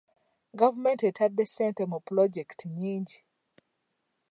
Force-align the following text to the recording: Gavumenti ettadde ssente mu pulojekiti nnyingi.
Gavumenti 0.59 1.03
ettadde 1.09 1.43
ssente 1.47 1.83
mu 1.91 1.97
pulojekiti 2.05 2.65
nnyingi. 2.69 3.17